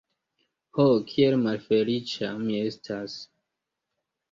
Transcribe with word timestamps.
Ho 0.77 0.85
kiel 1.11 1.37
malfeliĉa 1.43 2.33
mi 2.47 2.59
estas! 2.71 3.21